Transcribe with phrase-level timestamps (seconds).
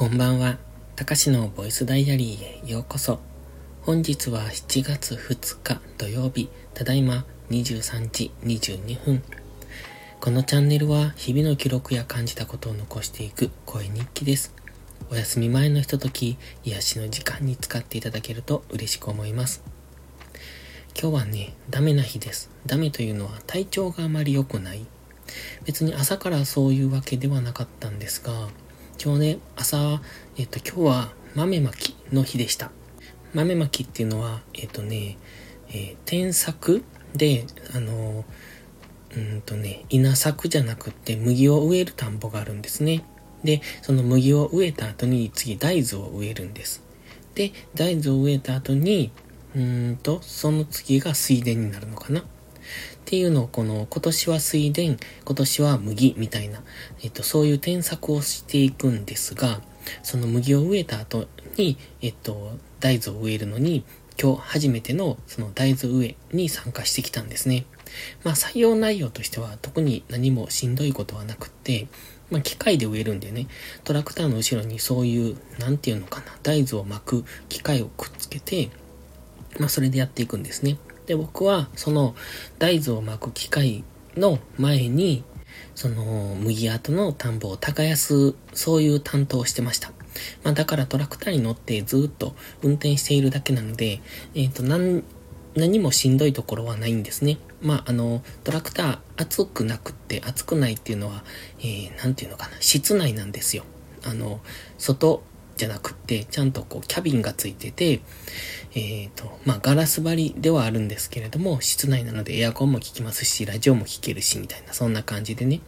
[0.00, 0.56] こんばんは。
[0.96, 3.18] たかしのボイスダイアリーへようこそ。
[3.82, 9.22] 本日は7月2日土曜日、ただいま23時22分。
[10.18, 14.54] このチャンネルは日々の記録や感じたことを残していく声日記です。
[15.10, 19.62] お休み前のひととき、癒しの時間に使っていただけると嬉しく思います。
[20.98, 22.50] 今日はね、ダメな日です。
[22.64, 24.86] ダメというのは体調があまり良くない。
[25.66, 28.48] 別に朝からそういうわけではなかったんですが、
[29.02, 30.02] 今日ね、朝、
[30.36, 32.70] えっ、と、今日は豆まきの日でした。
[33.32, 35.16] 豆まきっていうのは、えっ、とね、
[35.70, 36.84] えー、添削
[37.16, 38.26] で、あの、
[39.16, 43.02] うんとね、稲作じゃなくって麦を植える田んぼがあるんですね。
[43.42, 46.82] で、その麦を植えた後に次大豆を植えるんです。
[47.34, 49.12] で、大豆を植えた後に、
[49.56, 52.22] うんと、その次が水田になるのかな。
[53.10, 54.96] っていうのをこの今年は水田、今
[55.34, 56.62] 年は麦みたいな、
[57.02, 59.60] えっと、そういう添削をしていくんですが、
[60.04, 63.82] その麦を植えた後に、えっと、大豆を植えるのに、
[64.16, 67.64] 今日初めてのその大豆植えに参加してきたんですね。
[68.22, 71.88] まあ採用内容としては特に何もしんどいことはなくって、
[72.30, 73.48] まあ機械で植えるんでね、
[73.82, 78.70] トラクターの後ろにそういう、なんていうのかな、大豆を巻く機械をくっつけて、
[79.58, 80.78] まあそれでやっていくんですね。
[81.10, 82.14] で、僕はその
[82.60, 83.82] 大豆を巻く機械
[84.16, 85.24] の前に、
[85.74, 89.90] その麦跡の田んぼを耕す、そういう担当をしてました。
[90.44, 94.00] まあだからトラクターに乗ってずっと運転しているだけなので、
[94.36, 95.02] えっ、ー、と、何、
[95.56, 97.38] 何もしんどいところはないんですね。
[97.60, 101.24] まあ、あの、トラクター熱くなくって熱くないっていうのは、
[101.58, 103.64] えー、なんていうのかな、室内なんですよ。
[104.04, 104.38] あの、
[104.78, 105.24] 外
[105.60, 108.00] じゃなくって、ちゃんとこう、キャビンがついてて、
[108.74, 115.60] えっ、ー、と、まあ、ガラス張りではあるんですけれども、室内なのでエアコンも効きますし、ラジオも聴けるし、みたいな、そんな感じでね。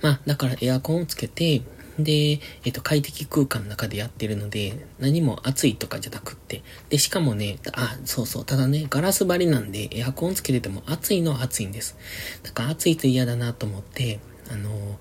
[0.00, 1.60] まあ、だからエアコンをつけて、
[1.98, 6.62] で、えっ、と、快適空間の中でやってるので、何も暑いとかじゃなくって。
[6.88, 11.98] で、しかもね、あ、そうそう、ただね、ガラス張りなんで、エアコンつけてても暑いのは暑いんです。
[12.42, 14.20] だから暑いと嫌だなと思って、
[14.50, 14.98] あの、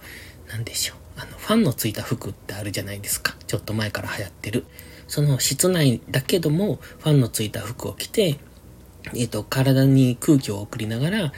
[0.50, 0.98] なんでしょう。
[1.22, 3.36] あの、ファンのついた服ってあるじゃないですか。
[3.52, 4.64] ちょっと前から流行ってる。
[5.10, 8.40] その室内だけども、ファンのついた服を着て、
[9.08, 11.34] えっ、ー、と、体に空気を送りながら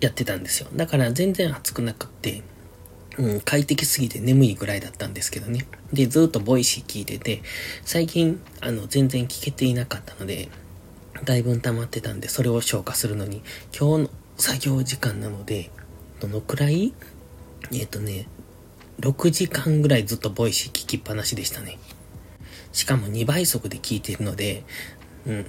[0.00, 0.68] やってたんですよ。
[0.76, 2.42] だから全然暑くなくって、
[3.16, 5.66] うん、快適すぎて眠いぐらいだったんですけどね。
[5.94, 7.40] で、ずっと Voicy 聞いてて、
[7.86, 10.50] 最近、あの、全然聞けていなかったので、
[11.24, 13.42] だいぶ溜まってたんで、それを消化するのに、
[13.74, 15.70] 今日の作業時間なので、
[16.20, 16.92] どのくらい？
[17.72, 18.26] えっ、ー、とね、
[19.00, 21.78] 6時間ぐらいずっと Voicy 聞きっぱなしでしたね。
[22.72, 24.64] しかも2倍速で聞いてるので、
[25.26, 25.46] うん。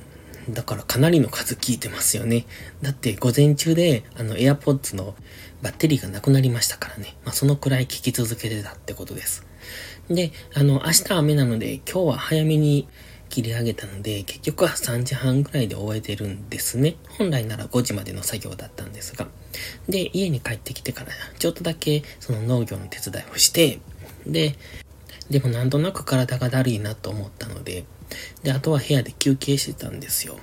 [0.50, 2.46] だからかなりの数聞いてますよね。
[2.82, 5.16] だって午前中であの AirPods の
[5.64, 7.16] バッテリーがなくなりましたからね。
[7.26, 9.46] まあそのくらい聞き続けてたってことです。
[10.08, 12.88] で、あの明日雨なので今日は早めに
[13.30, 16.96] 切り上げたので、結局は3時半ぐらいで終えてるんですね。
[17.18, 19.28] 本来なら5時までの作業だったんですが。
[19.90, 23.80] で、家に帰ってきてから、ちょっとだけその農業の手伝いをして、
[24.26, 24.56] で、
[25.30, 27.86] でもなんとなく体がだるいなと思ったので、
[28.44, 30.38] で、あとは部屋で休憩してたんですよ。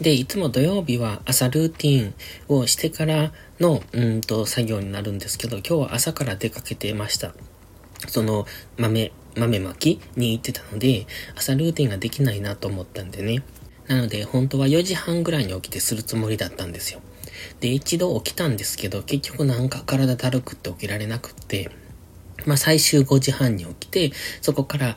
[0.00, 2.14] で、いつも土曜日は朝ルーティン
[2.48, 7.34] をしてからの、うんと、作業になるんですけど、今日は朝から出かけてました。
[8.08, 8.46] その、
[8.76, 11.06] 豆、豆まきに行ってたので、
[11.36, 13.42] 朝ルーティンができないなと思ったんでね。
[13.86, 17.00] なので、本当は4時半ぐらいに起きてするつもりだったんですよ。
[17.60, 21.70] で、一度起きたんですけど、結局なんか体だるくって起きられなくって、
[22.46, 24.96] まあ最終5時半に起きて、そこから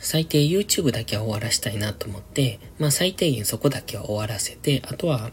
[0.00, 5.30] 最低 YouTube だけは終わらしたいなと思って、まあ最低限そこだけは終わらせて、あとは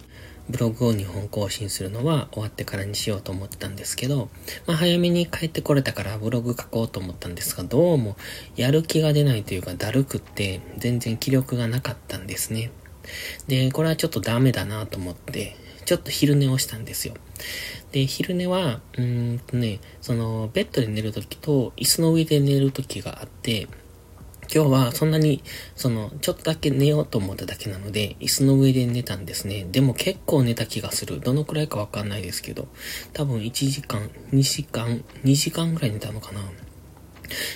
[0.52, 4.30] ブログを2本更新するのは終わってからにしようと思ってたんですけど、
[4.68, 8.18] まあ早めに帰ってこれたからブログ書こうと思ったんですが、どうも
[8.56, 12.72] やる気が出ないというかだるくって全然気力がなかったんですね。
[13.48, 17.16] で、これはちょっとダメだなと思って、ちょっと昼寝をしたんですよ。
[17.92, 23.68] で、昼寝は、うーんとね、その、ベッドで寝るときと、椅子の上で寝るときがあって、
[24.54, 25.42] 今日はそんなに、
[25.76, 29.66] その、ちょっとだけ寝ようと思っただけなので、椅子の上で寝たんですね。
[29.72, 31.22] でも結構寝た気がする。
[31.22, 32.68] どのくらいかわかんないですけど、
[33.14, 36.42] 多分1時間、2時間、2時間ぐらい寝たのかな。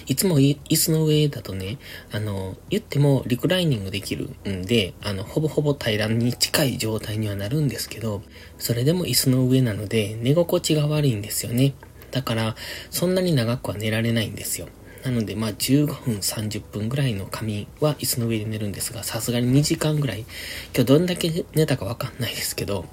[0.08, 1.78] いつも椅子の上だとね、
[2.14, 8.22] あの、言ってもリクライニングできるんで、あの、ほぼほぼ平らに近い状態にはなるんですけど、
[8.58, 11.74] それでも椅子の上なので寝心地が悪いんですよね。
[12.12, 12.56] だから、
[12.90, 14.68] そんなに長くは寝られないんですよ。
[15.06, 22.86] なので、まあ、15分、30分ぐらいの仮眠は椅子の上で寝るんですが、さすがに2時間ぐらい、今日どんだけ寝たかわかんないですけど、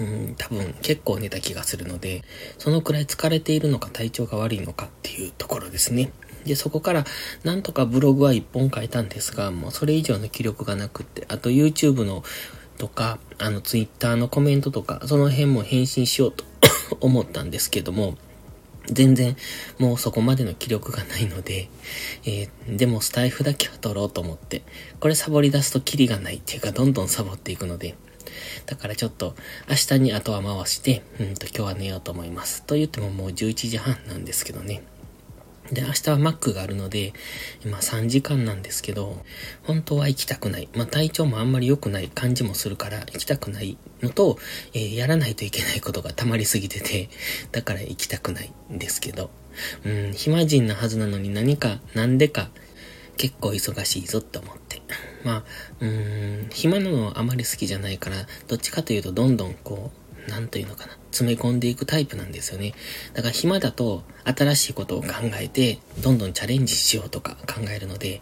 [0.00, 2.22] うん、多分結構寝た気がするので、
[2.56, 6.12] そのくらい疲れているのか体調が悪いのかっていうところですね。
[6.46, 7.04] で、そこから、
[7.44, 12.24] なんとかブログは一本書いたんですが、もうそれ以上の気力がなくって、あと YouTube の
[12.78, 16.44] とか、あの Twitter のコメントとか、その辺も返信しようと
[17.00, 18.16] 思ったんですけども、
[18.90, 19.36] 全然
[19.78, 21.68] もうそこまでの気力がないので、
[22.24, 24.62] えー、でもスタイフだけは取ろうと思って、
[25.00, 27.96] これサボり出すとキリがないっていうかどんどんサボっていくので、
[28.66, 29.34] だからちょっと
[29.68, 32.64] 明日に後は回して、うんと今日は寝ようと思います。
[32.64, 34.82] と言ってももう11時半なんですけどね。
[35.72, 37.12] で、明日はマックがあるので、
[37.64, 39.22] 今3時間なんですけど、
[39.64, 40.68] 本当は行きたくない。
[40.74, 44.38] まあ体調もあんまり良くない感じもするから行きたくないのと、
[44.72, 47.10] えー、やらないといけないことが溜まりすぎてて、
[47.52, 49.30] だから行きたくないんですけど、
[49.84, 52.50] うん、暇人なはずなのに何か、なんでか、
[53.16, 54.80] 結構忙しいぞって思って。
[55.24, 55.44] まあ、
[55.80, 62.74] うーん、暇なのはあまり好きじゃないから、どっちかというとどんどんこう、なんというのかな、詰め込んでいくタイプなんですよね。
[63.14, 65.08] だから暇だと新しいことを考
[65.40, 68.20] えて、どんどんチャレンジしようとか考えるので、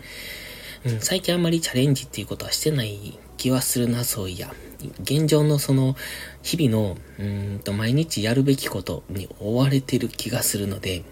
[0.84, 4.54] うん、最近あんまりチャレンジっていうことはしてない気はするな、そういや。
[5.02, 5.96] 現状のその、
[6.42, 7.22] 日々の、う
[7.56, 11.04] んと、毎日やるべきことに追われてる気がするので、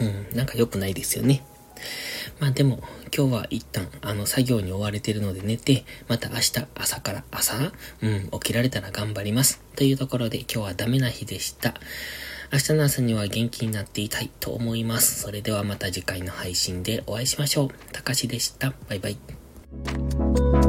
[0.00, 0.04] う
[0.34, 1.44] ん、なんか良くないですよね。
[2.40, 2.82] まあでも、
[3.16, 9.60] 今日は一旦、あの、作業に追われてるので寝て、また明日朝から朝、うん、起きられたら頑張ります。
[9.76, 11.74] というところで今日はダメな日でした。
[12.52, 15.22] 明日の朝には元気になっていたいと思います。
[15.22, 17.68] それではまた次回の配信でお会いしましょう。
[17.92, 18.74] たかしでした。
[18.88, 20.61] バイバイ。